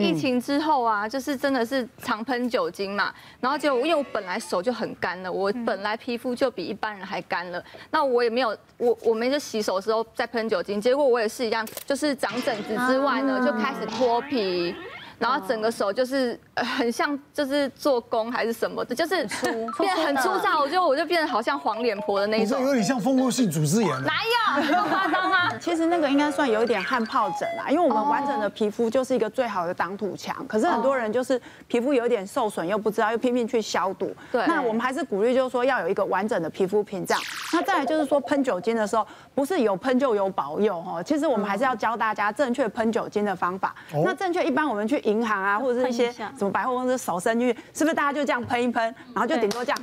[0.00, 14.74] 疫情之后啊，就是真的是常喷酒精嘛，然后就因为我本来手就很干了，我本来皮肤就比一般人还干了，那我也没有我我没就洗手的时候再喷酒精，结果我也是一样，就是长疹子之外呢，就开始脱皮。
[15.18, 19.26] 然后整个手就是很像，就是做工还是什么的，就是
[19.78, 23.90] 变很粗糙，我就我就变得好像黄脸婆的那种，有点像蜂窝性组织炎。
[24.02, 24.12] 哪
[24.58, 25.50] 有那么夸张啊？
[25.60, 30.34] 其实那个应该算有一点汗疱疹啊，因为我们完整的皮肤就是一个最好的挡土墙。
[30.46, 34.14] 可是很多人就是皮肤有点受损又不知道，又拼命去消毒。
[34.30, 34.46] 对。
[34.46, 37.18] 那我们还是鼓励就是说要有一个完整的皮肤屏障。
[37.52, 41.02] 那再来就是说喷酒精的时候，不是有喷就有保佑哦。
[41.04, 43.74] 其实我们还是要教大家正确喷酒精的方法。
[44.04, 48.82] 那正确一般我们去银行啊，或者是一些什么百货公司手伸进去，是不是大家就这样喷一喷，
[49.14, 49.78] 然后就顶多这样，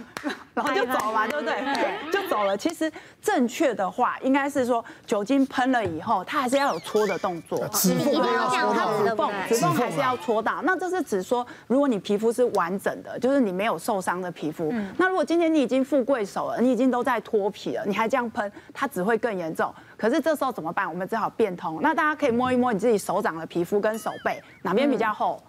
[0.53, 1.55] 然后就走嘛，对不对？
[2.11, 2.57] 就走了。
[2.57, 10.61] 其实正确的话，应该是说酒精喷了以后，它还是要有搓的动作，指缝要搓到，指缝指缝还是要搓到。
[10.63, 14.73] 那这是指说，如果你皮肤是完整的，就是你没有受伤的皮肤。
[14.97, 19.73] 那如果今天你已经富贵手了，你已经都在脱皮了，你还这样喷，它只会更严重。
[20.01, 20.89] 可是这时候怎么办？
[20.89, 21.79] 我们只好变通。
[21.79, 25.39] 那大家可以摸一摸你自己手掌的皮肤跟手背，哪边比较厚？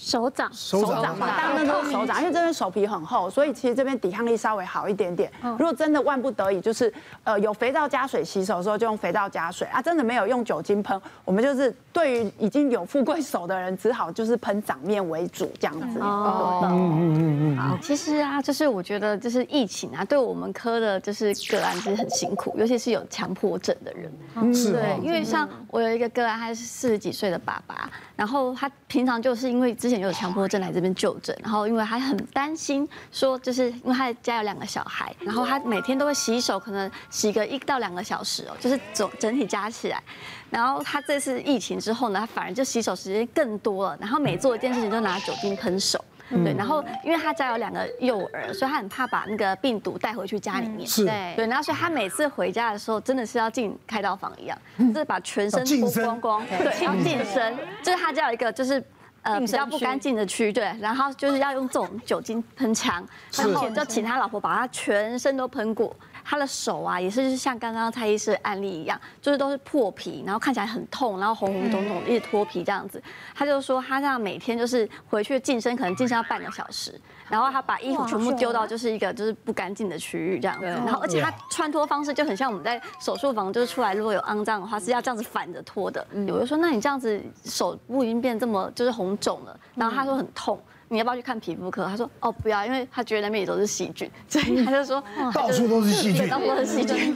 [0.00, 5.30] 手掌，手掌嘛，大部分都是手掌，因为这边手皮很厚，所以其实这边抵抗力稍微好一点点。
[5.58, 6.92] 如果真的万不得已，就是
[7.22, 9.82] 呃有肥皂加水洗手的时候，就用肥皂加水啊。
[9.82, 15.98] 真的没有用酒精喷，我们就是对于已经有富贵手的人，只好就是喷掌面为主这样子。
[16.00, 17.58] 哦，嗯嗯嗯嗯。
[17.58, 24.54] 好，其实啊，就是我觉得就是疫情啊，对我们科的就是个案其实很辛苦，尤其是有强迫症的人。
[24.54, 24.72] 是。
[24.72, 40.02] 对，因为像我有一个个案，他是四十几岁的爸爸，然后他平常就是因为之前有强迫症来这边就诊，然后因为他很担心，说就是因为他家有两个小孩，然后他每天都会洗手，可能洗个一到两个小时哦，就是总整体加起来，
[40.48, 58.82] 然后他这次疫情之后呢，他反而就洗手时间更多了，然后每做一件事情都拿酒精喷手，对，然后因为他家有两个幼儿，所以他很怕把那个病毒带回去家里面，对，对，然后所以他每次回家的时候，真的是要进开刀房一样，就是把全身脱光光，对，要净身， 就是他家有一个就是。
[59.22, 65.94] 呃，比较不干净的区，对，然后就是要用这种酒精喷枪，然后就请他老婆把他全身都喷过。
[66.22, 73.02] 他的手啊，也是就是像刚刚蔡医师的案例一样，就是都是破皮，然后看起来很痛，然后红红肿肿，一直脱皮这样子。
[73.34, 76.94] 他就说他这样每天就是回去净身，可能净身要半个小时，
[77.28, 80.66] 然后他把衣服全部丢到就是一个就是不干净的区域这样子。
[80.66, 86.06] 然后而且他穿脱方式就很像我们在手术房就是出来如果有肮脏的话是要这样子反着脱的。
[86.28, 90.60] 有人说那你这样子手不已经变这么就是红肿了，然后他说很痛。
[90.92, 91.84] 你要不要去看皮肤科？
[91.86, 95.00] 他说哦不要，因为他觉得那边也都是细菌， 所以他就说
[95.32, 97.14] 到处都是细菌，到处都是细菌，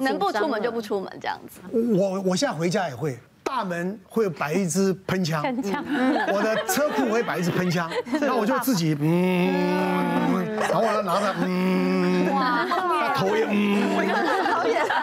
[0.00, 1.60] 能不出门就不出门这样子。
[1.98, 7.90] 我我现在回家也会，大门会摆一支喷枪，我的车库会摆一支喷枪，
[8.20, 12.26] 然后我就自己嗯，然后我拿着嗯，
[13.16, 13.84] 头也嗯。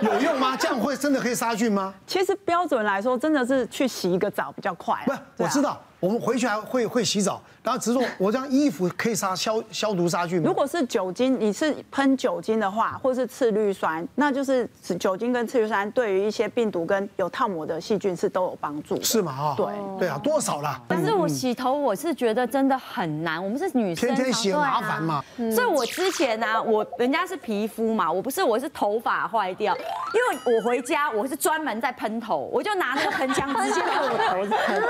[0.01, 0.55] 有用吗？
[0.57, 1.93] 这样会真的可以杀菌吗？
[2.07, 4.95] 其实标准来说，真的是去洗一个澡比较快。
[5.05, 10.47] 不是，我知道，我们回去还会会洗澡，然后只是说我这样衣服可以杀消消毒杀菌吗？
[10.47, 14.67] 如果是酒精，你是喷酒精的话，或者是次氯酸，那就是
[14.99, 18.99] 酒精跟次氯酸对于一些病毒跟有套膜的细菌是都有帮助。
[19.03, 19.31] 是吗？
[19.31, 19.67] 哈，对
[19.99, 20.81] 对啊，多少啦？
[20.87, 23.41] 但是我洗头，我是觉得真的很难。
[23.41, 25.23] 我们是女生，天天洗麻烦嘛。
[25.37, 29.77] 所以我之前呢，我人家是皮肤嘛，我不是，我是头发坏掉。
[30.13, 34.83] 因为我回家，我是专门在喷头，我就拿那个喷枪直接喷我头上喷。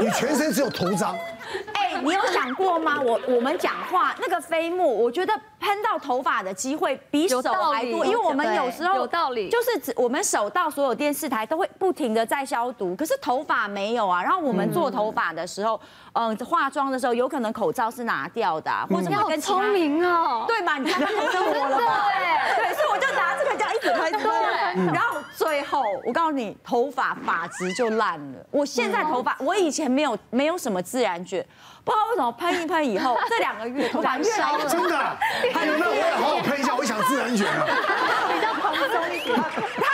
[0.00, 1.16] 你全身只有头脏。
[1.74, 3.00] 哎，你有想过吗？
[3.00, 14.22] 我我们讲话那个飞沫，我觉得喷到头发的机会比手还多，因为我们有时候有道理，就是指我们手到所有电视台都会不停的在消毒，可是头发没有啊。
[14.22, 15.80] 然后我们做头发的时候，
[16.12, 20.78] 嗯，化妆的时候有可能口罩是拿掉的，或者会跟聪明哦，对嘛？
[20.78, 22.08] 你看他看我了吧？
[22.56, 28.38] 对，所以我就拿这个这样一直喷， 对，然后最后我告诉你，头发发质就烂了。
[28.50, 31.46] 我现在头发，我以前没有没有什么自然卷。
[31.84, 35.16] 不知道为什么喷一喷以后， 这两个月头发越来越 真的，
[35.54, 35.90] 还有没有？
[35.90, 37.62] 我也好好喷一下，我想自然卷啊。
[38.32, 39.36] 比较蓬松一点，
[39.76, 39.85] 太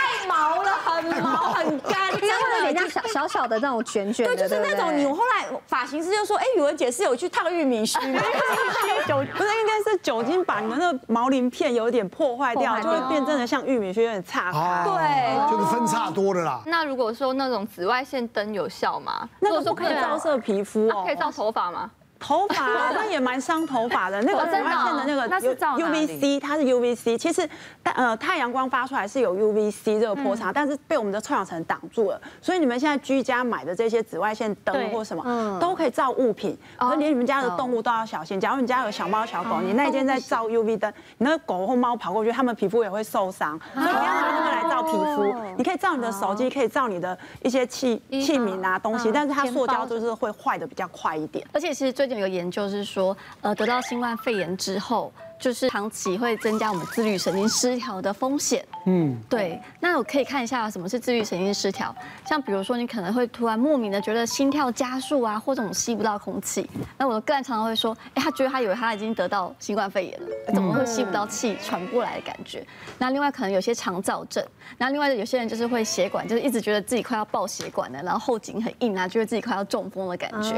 [1.20, 4.36] 毛，很干，这样有点像小小小的那种卷卷的。
[4.36, 4.96] 对，就是那种。
[4.96, 8.20] 你后来发型师就说：“哎，宇文姐是有去烫玉米须吗？”
[9.06, 14.84] 酒不是，应该是酒精把你们的毛鳞片有点破坏掉，就会变真的像玉米须，有点岔开。
[14.84, 16.62] 对，就是分叉多了啦。
[16.66, 19.28] 那如果说那种紫外线灯有效吗？
[19.40, 21.90] 那个不可以照射皮肤哦，可以照头发吗？
[22.22, 27.46] 头发 那也蛮伤头发的，那个紫外线的那个 UVC，它是 UVC，其实
[27.82, 38.38] 呃太阳光发出来是有 UVC 这个波长，但是被我们的臭氧层挡住了，所以你们现在居家买的这些紫外线灯或什么都可以照物品，而连你们家的动物都要小心。
[38.40, 45.34] 假如你家有小猫小狗，你那一天在照 UV 灯，你那个狗或猫跑过去，它们皮肤也会受伤，所以不要拿这个来照皮肤。
[45.56, 51.46] 你可以照你的手机，可以照你的一些器器皿啊东西，但是它塑胶就是会坏的比较快一点。
[51.52, 55.12] 而且其实最近有个研究是说，呃，得到新冠肺炎之后。
[55.42, 58.64] 就是长期会增加我们自律神经失调的风险。
[58.86, 59.60] 嗯，对。
[59.80, 61.94] 那我可以看一下什么是自律神经失调，
[62.24, 66.70] 像比如说你可能会突然莫名的觉得心跳加速啊，或者我们吸不到空气。
[66.96, 72.64] 那我的个案常常会说，哎，他觉得他以为他已经得到新冠肺炎了，怎么会吸不到气、喘不过来的感觉？
[72.98, 74.44] 那另外可能有些肠燥症，
[74.78, 80.52] 那另外有些人就是会血管就是一直觉得自己快要爆血管了，然后后颈很硬啊，觉得自己快要中风的感觉。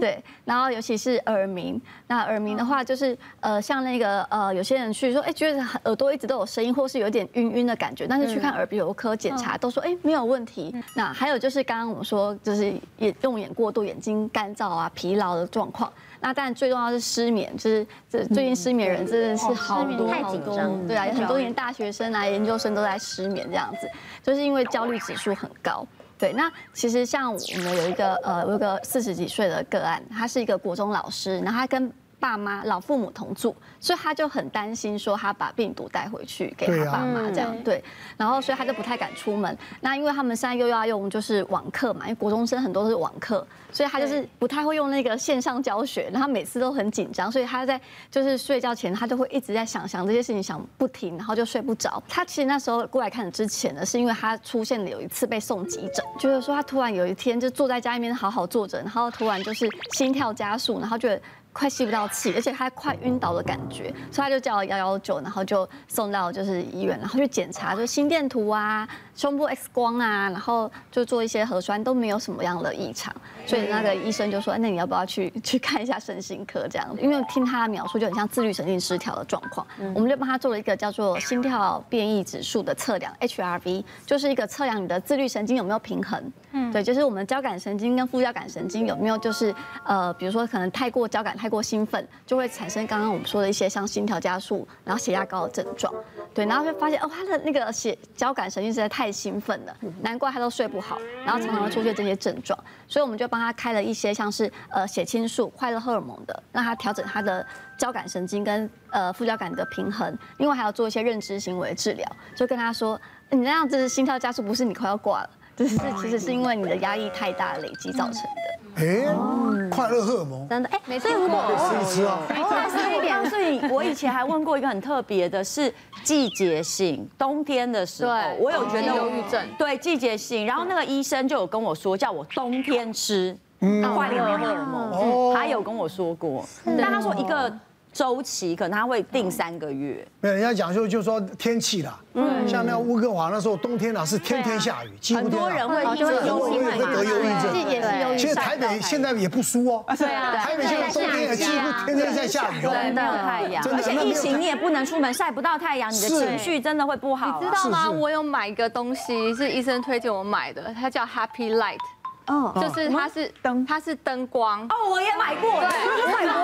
[0.00, 0.20] 对。
[0.44, 4.23] 然后尤其是耳鸣，那耳鸣的话就是呃像那个。
[4.30, 10.74] 呃，有些人去说，哎，觉得耳朵一直都有声音，或是有点晕晕的感觉，但是去看耳鼻喉科检查，都说，哎，没有问题。
[10.94, 15.92] 那还有就是刚刚我们说，就是眼用眼过度、眼睛干燥啊、疲劳的状况。
[16.20, 20.56] 那当然最重要是失眠，就是这最近失眠人真的是好多好多，
[20.88, 23.88] 对啊，有很多年大学生啊、研究生都在失眠这样子，
[24.22, 25.86] 就是因为焦虑指数很高。
[26.16, 37.82] 对，那其实像我们有一个呃，有一个四十几岁的个案，他是一个国中老师，然后他跟爸妈、老父母同住，所以他就很担心，说他把病毒带回去给他爸妈这样对，
[38.16, 39.56] 然后所以他就不太敢出门。
[39.80, 47.80] 那因为他们现在又要用就是网课嘛，因为国中生很多都是网课，所以他就是不太会用那个线上教学，然后每次都很紧张，所以他在
[48.10, 52.02] 就是睡觉前，他就会一直在想想这些事情，想不停，然后就睡不着。
[52.08, 61.20] 他其实那时候过来看之前呢，是因为他出现了有一次被送急诊，就是说他突然有一天就坐在家里面好好坐着，然后突然就是心跳加速，然后觉得。
[61.54, 73.14] 快吸不到气，而且他快晕倒的感觉，所以他就叫幺幺九，然后就送到就是医院，然后去检查，就心电图啊、胸部 X 光啊，然后就做一些核酸都没有什么样的异常，
[73.46, 76.96] 所以那个医生就说，那你要不要去 去看一下身心科这样？
[77.00, 86.32] 因为听他的描述就很像自律神经失调的状况，我们就帮他做了一个叫做心跳变异指数的测量，HRV，就是一个测量你的自律神经有没有平衡。
[86.52, 95.92] 嗯，对，就是我们交感神经跟副交感神经有没有就是呃，比如说可能太过交感太过兴奋，就会产生刚刚我们说的一些像心跳加速，然后血压高的症状。
[96.34, 102.58] 对，然后就发现哦，他的那个血交感神经实在太兴奋了，难怪他都睡不好，然后常常会出现这些症状。
[102.88, 107.46] 所以我们就帮他开了一些像是呃血清素、快乐荷尔蒙的，让他调整他的
[107.78, 110.16] 交感神经跟呃副交感的平衡。
[110.38, 113.00] 另外还要做一些认知行为治疗，就跟他说，
[113.30, 115.30] 你那样子心跳加速不是你快要挂了。
[115.56, 118.54] 这是其实是因为你的压力太大累积造成的。
[118.76, 122.18] 哎，快乐荷尔蒙，真的哎，没错，如果吃一吃哦。
[122.28, 125.72] 但是一点，所以我以前还问过一个很特别的，是
[126.02, 137.52] 季节性，冬天的时候，我有觉得忧郁症，对季节性，然后那个医生就有跟我说，叫我冬天吃快乐荷尔蒙，他有跟我说过，但他说一个。
[137.94, 148.18] 周期可能他会定三个月，没有人家讲究就是说天气啦，嗯，像那温哥华那时候冬天啊是天天下雨，几乎很多人会因为忧郁会得忧郁症，也是忧郁。
[148.18, 157.38] 其实台北现在也不输哦，对啊，台北现在冬天也几乎天天在下雨，对，没有太阳，而且疫情你也不能出门晒不到太阳，你的情绪真的会不好。
[157.40, 157.88] 你知道吗？
[157.88, 161.78] 我有买一个东西是医生推荐我买的，它叫 Happy Light，
[162.26, 164.62] 哦，就是它是灯，它是灯光。
[164.62, 166.34] 哦，我也买过，对，我买过。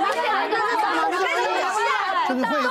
[2.31, 2.63] 就是会会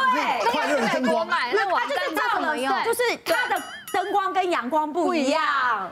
[0.51, 5.43] 快乐的灯光，那我就是照了用，就是它的灯光跟阳光不一样，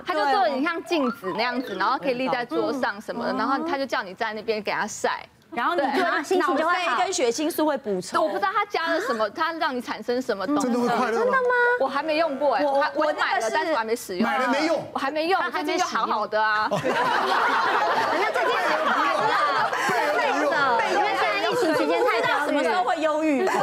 [0.05, 6.63] 它就做的你像镜子那样子，然后可以立在桌上什么的，然后他就叫你在那边给他晒，然后你就脑啡
[6.97, 8.21] 跟血清素会补充。
[8.23, 10.63] 我不知道它加了什么，它让你产生什么东西。
[10.63, 11.17] 真的会快乐？
[11.17, 11.39] 真的吗？
[11.79, 14.29] 我还没用过哎，我我买了，但是我还没使用。
[14.29, 14.85] 买了没用？
[14.93, 16.67] 我还没用，最近就好好的啊。
[16.69, 19.71] 人家最近也买了，
[20.17, 20.45] 备着，
[20.93, 23.45] 因为现在疫情期间太焦虑，什么时候会忧郁？
[23.45, 23.53] 对。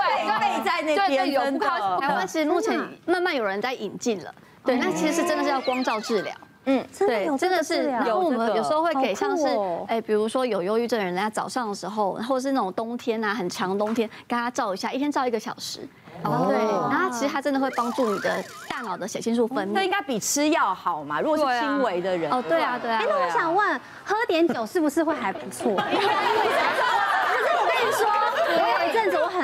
[0.84, 6.34] 对对，有不靠台湾其实目前慢慢有人在引进了，对，那其实是真的是要光照治疗，
[6.66, 9.46] 嗯，对，真的是有我们有时候会给像是
[9.86, 15.80] 哎，比如说有忧郁症的人，人家早上的时候，或者是那种冬天啊，很长冬天，给他照一下，一天照一个小时，
[16.22, 16.56] 哦，对，
[16.90, 21.20] 然后其实它真的会帮助你的大脑的血清素分泌，那应该比吃药好嘛？
[21.20, 25.76] 如果是轻微的人，哦，对啊，对啊，哎，那我想问，喝点酒是不是会还不错？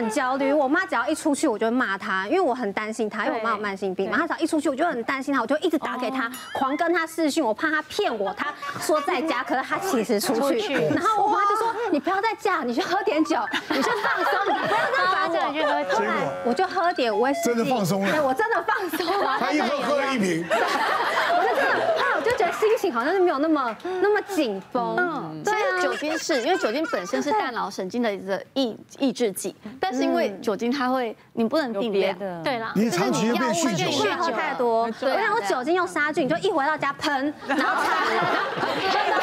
[0.00, 4.16] 很焦虑，我妈只要一出去，我就会骂她，因为我很担心她，因为我妈有慢性病嘛。
[4.16, 8.46] 她只要一出去，我就很担心她，我就一直打给她，狂跟她视讯，我怕她骗我，她
[8.80, 10.74] 说在家，可是她其实出去。
[10.88, 13.36] 然后我妈就说：“你不要再嫁，你去喝点酒，
[13.68, 15.52] 你去放松，你不要再烦我。
[15.52, 15.96] 去喝酒。
[15.98, 16.14] 后来
[16.46, 18.10] 我就喝点威士忌，真的放松了。
[18.10, 19.36] 对，我真的放松了。
[19.38, 20.46] 他一喝喝了一瓶。
[20.48, 24.96] 我就真的，后来我就觉得心情好像是没有那么那么紧绷。
[24.96, 25.42] 嗯。
[25.90, 32.16] 酒精是因为酒精本身是大脑神经的一个抑抑制剂，但是因为酒精它会，你不能定量。
[32.44, 32.72] 对啦。
[32.76, 34.82] 你长期变酗酒，酗酒太多。
[34.82, 39.18] 我想说酒精用杀菌，就一回到家喷，然后擦，喷到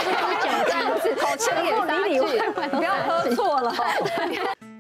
[0.99, 3.73] 这酒精，头前也杀菌，不要喝错了。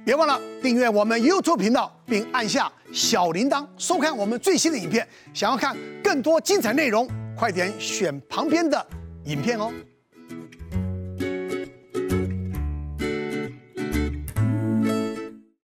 [0.03, 5.07] 别忘了订阅我们 YouTube 频道，并按下小铃铛，收看我们最新的影片。
[5.33, 8.85] 想要看更多精彩内容，快点选旁边的
[9.25, 9.71] 影片哦。